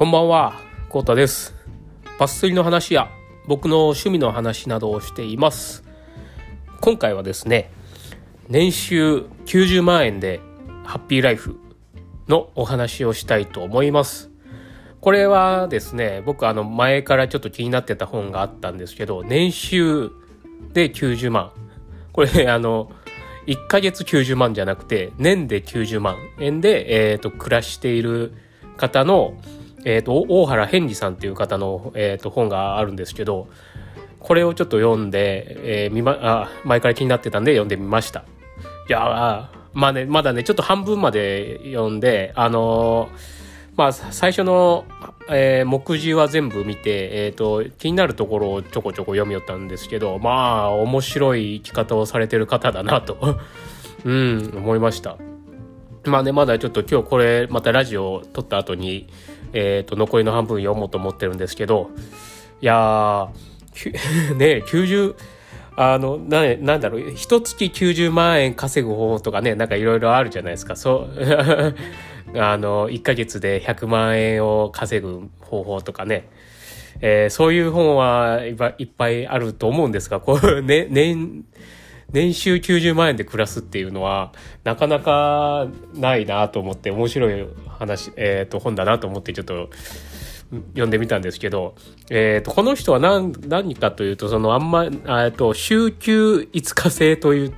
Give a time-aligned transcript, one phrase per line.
[0.00, 0.54] こんばんは、
[0.88, 1.54] コータです。
[2.18, 3.10] パス釣りの話や
[3.46, 5.84] 僕の趣味の話などをしています。
[6.80, 7.70] 今回はですね、
[8.48, 10.40] 年収90万円で
[10.84, 11.60] ハッピーライフ
[12.28, 14.30] のお話をしたいと思います。
[15.02, 20.10] これはですね、僕あの前からちょっと気になってた本があったんですけど、年収
[20.72, 21.52] で90万。
[22.14, 22.90] これあの、
[23.46, 28.32] 1ヶ月90万じゃなくて、年で90万円で、えっ、と、暮らしている
[28.78, 29.34] 方の、
[29.84, 33.48] えっ、と、大原変二さんっていう方の、えっ、と、本があるんですけど、
[34.18, 38.24] これをちょっと読んで、えーみま、あ、前から気になってたんで読んでみました。
[38.88, 43.40] いやまあね、まだね、ちょっと半分まで読んで、あのー
[43.76, 44.84] まあ、最初の、
[45.30, 53.38] えー目次は全部見て、えっ、と、気になるところをちょこちょこ読みよったんですけど、まあ、面白い生き方をされてる方だなと、
[54.04, 55.16] うん、思いました。
[56.04, 59.08] まあね、まだちょっと今日これ、またラジオを撮った後に、
[59.52, 61.90] えっ、と、残りの半分読もうと思ってるんですけど、
[62.60, 65.14] いやー、 ね、90、
[65.76, 70.74] あの、な、なんだろう、一月90万円稼ぐ方法とかね、なんかいろいろあるじゃないですか。
[70.76, 76.28] そう、 あの、1ヶ月で100万円を稼ぐ方法とかね。
[77.02, 78.42] えーそういう本は
[78.78, 81.44] いっぱいあると思うんですが、こう、ね、年、
[82.12, 84.32] 年収90万円で暮らすっていうのは、
[84.64, 89.70] なかなかないなと思って、面白い話、えっ、と、本だなと思ってちょっと、
[90.70, 91.74] 読んでみたんですけど、
[92.10, 97.54] えっ、と、この人は何、何かというと、その、あんま、あと、週休5日制という、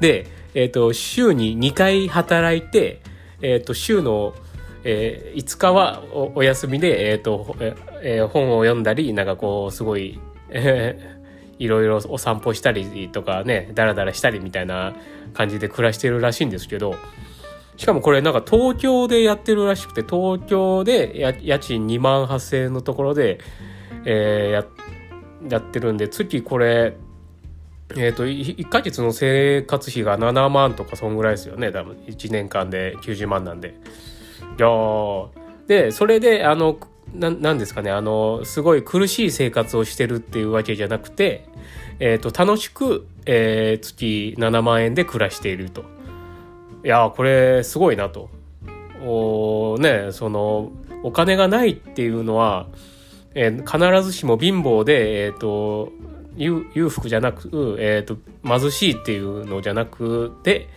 [0.00, 3.00] で、えっ、と、週に2回働いて、
[3.40, 4.34] えっ、と、週の、
[4.84, 6.02] えー5日は
[6.34, 7.54] お休みで、えっ、と、
[8.02, 10.18] えー本を読んだり、なんかこう、すごい、
[10.50, 11.21] えー
[11.62, 14.94] いろいろお散歩したりとかね、ダラダラしたりみたいな
[15.32, 16.96] 感じで暮らしてるらしいんですけど、
[17.76, 23.38] しかもこれなんか東京でやってるらしくて、東京で家賃2万8000円のところで、
[24.04, 24.64] えーや
[25.48, 26.96] やってるんで、月これ、
[27.96, 31.72] えっ、と、1ヶ月の生活費が7万とかそんぐらいですよね。
[31.72, 33.74] 多分1年間で90万なんで。
[34.58, 34.68] いや
[35.66, 36.78] で、それで、あの、
[37.14, 41.46] ななんですかね、あの、すごい苦しい生活をしてるっていうわけじゃなくて、
[42.00, 45.84] えっ、と、楽しく、えー月7万円で暮らしていると。
[46.84, 48.30] いやーこれすごいなと。
[49.04, 52.66] おね、その、お金がないっていうのは、
[53.34, 55.92] えー必ずしも貧乏で、えっ、と、
[56.36, 60.68] 裕裕福じゃなく、えっ、と、貧しいっていうのじゃなくて、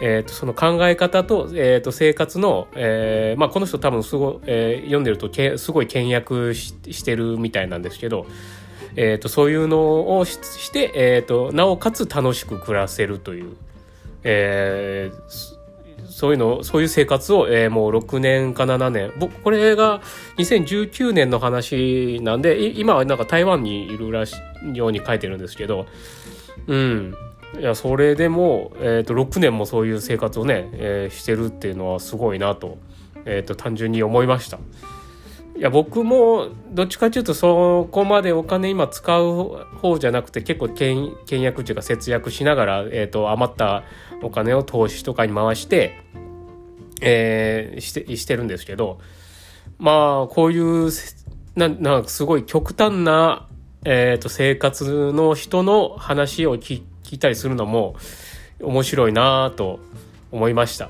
[0.00, 8.26] えー、とその考え方と,、えー、と生活の、えーまあ、この人多分すご、えー読んでるとけすごい倹約ししてるみたいなんですけど、
[8.96, 13.56] えー、とそういうのをしして、えー、となおかつ楽しく暮らせるという、
[14.24, 15.60] えー
[16.08, 20.00] そういうのそういう生活を、えーもう6年か7年僕これが
[20.38, 24.34] 2019年の話なんで今はなんか台湾にいるらし
[24.74, 25.86] いように書いてるんですけど
[26.66, 27.14] うん。
[27.58, 32.78] いやそれでも、えー、と6年もそういう生活をね、えーしてるっていうのはすごいなと,、
[33.24, 34.58] えー、と単純に思いました。
[35.56, 43.82] いや僕もどっちかというとそこまでお金今使う方じゃなくて結構倹約っていうか節約しながら、えー、と余った
[44.22, 46.00] お金を投資とかに回して、
[47.02, 49.00] えーしてしてるんですけど
[49.78, 50.90] まあこういう
[51.56, 53.48] ななんかすごい極端な、
[53.84, 57.96] えー、と生活の人の話を聞いて聞いたりするのも
[58.62, 59.80] 面白いなと
[60.30, 60.88] 思いました。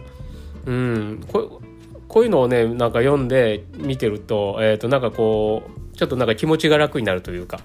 [0.66, 1.62] うん、こ
[2.08, 5.62] こういうのをねなんか読んで見てると,、えー、となんかこ
[5.94, 7.60] うちょっとなんか気持ちが楽になるというか、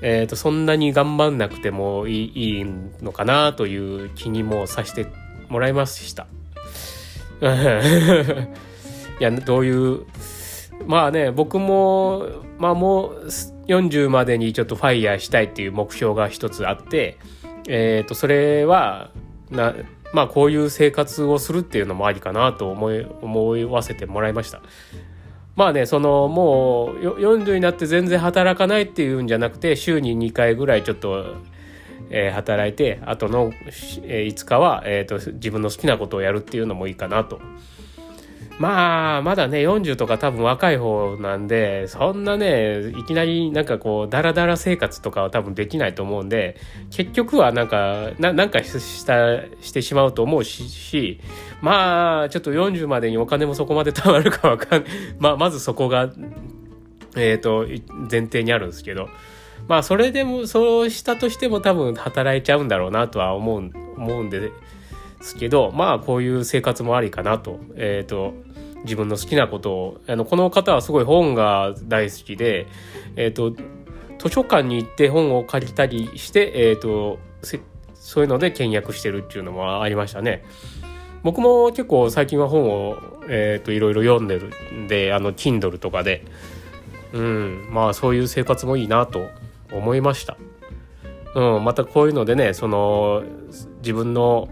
[0.00, 2.64] えー、とそんなに頑張んなくてもいいいい
[3.02, 5.08] のかなという気にもさせて
[5.50, 6.26] もらいました。
[9.20, 10.06] いやどういう
[10.86, 12.26] まあね僕も
[12.58, 13.26] まあもう
[13.66, 17.18] 40までにちょっとファイヤーしたいっていう目標が一つあって、
[17.68, 19.10] えー、とそれは
[19.50, 19.74] な
[20.12, 24.62] まあこういう生活をするっていうのもありかなと思い思わせてもらいました。
[25.56, 31.36] まあねそのもう40になって全然働かないっていうんじゃなくて週に2回ぐらいちょっと、
[32.10, 33.52] えー働いてあとの、
[34.02, 37.40] えー5日は、えー、と自分の好きなことをやるっていうのもいいかなと。
[38.58, 46.56] まあまだね40とか多分若い方なんでそんなねいきなりなんかこうダラダラ生活とかは多分できないと思うんで
[46.90, 51.20] 結局はなんかななんかしたしてしまうと思うしし
[51.60, 54.84] まあちょっと40までにお金もそこまで貯まるかわかん
[55.20, 56.10] まあまずそこが
[57.14, 57.66] えっ、と
[58.10, 59.08] 前提にあるんですけど
[59.68, 64.50] まあそれでもそうしたとしても多分働いちゃうんだろうなとは思う思うんで
[65.18, 68.34] ですけどまあこういう生活もありかなと,、えー、と
[68.84, 72.66] 自分の好きなことをあのこの方はすごい本が大好きで、
[73.16, 73.50] えーと、
[74.18, 77.18] 図書館に行って本を借りたりして、えーと、
[77.94, 80.44] そういうので倹約してるっていうのもありましたね。
[81.22, 82.96] 僕も結構最近は本を、
[83.28, 86.24] えーと、といろいろ読んでるんであの Kindle とかで、
[87.12, 89.26] うん、まあそういう生活もいいなと
[89.72, 90.36] 思いました。
[91.34, 93.24] うん、またこういうのでねその
[93.78, 94.48] 自分の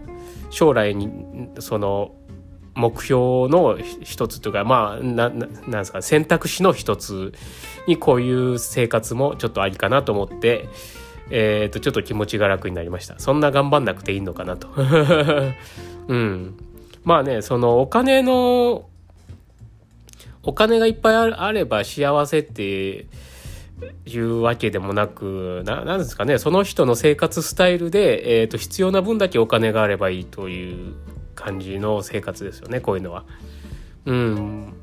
[0.49, 1.09] 将来に
[1.59, 2.15] その
[2.75, 7.33] 目標の一つというかまあななんですか選択肢の一つ
[7.87, 10.67] にこういう生活もちょっとありかなと思って、
[11.29, 13.17] えー、とちょっと気持ちが楽になりました。
[13.19, 14.67] そんな頑張んなくていいのかなと。
[16.07, 16.57] うん。
[17.03, 18.89] まあねそのお金の
[20.43, 23.07] お金がいっぱいあれば幸せって
[24.05, 30.95] いうわけでもなくなんですかねその人の生活スタイルで、えーと必要な分だけお金があればいいという
[31.35, 33.25] 感じの生活ですよねこういうのは。
[34.05, 34.73] うん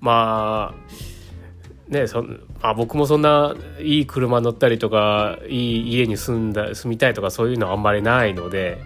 [0.00, 8.78] まあねそまあ、僕もそんないい車乗ったりとかいい家に住んだ住みたいとかそういうのはあんまりないので。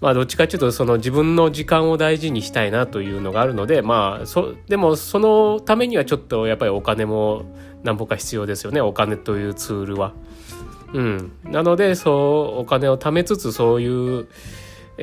[0.00, 7.44] まあどっちかっていうとその自分の時間を大事にしたいなというのがあるのでまあそでもそのためにはちょっとやっぱりお金も
[7.82, 10.12] 何ぼか必要ですよねお金というツールは。
[10.92, 14.26] うん、なのでそうお金を貯めつつそういう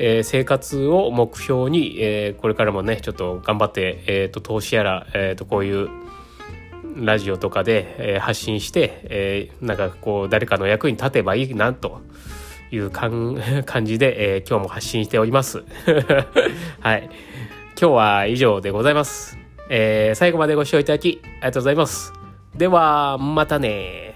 [0.00, 5.88] えー、生活を目標に、えー、これからもねちょっと頑張って、えーと、投資やら、えーと、こういう
[6.96, 12.00] ラジオとかで、えー、発信して、えー、なんかこう誰かの役に立てばいいなと
[12.70, 13.36] いう 感
[13.84, 15.64] じで、えー、今日も発信しております。
[16.80, 17.08] はい。
[17.80, 19.38] 今日は以上でございます。
[19.70, 22.12] えー、最後までご視聴いただきありがとうございます。
[22.56, 24.07] では、またね